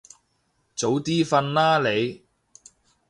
[0.75, 2.23] 早啲瞓啦你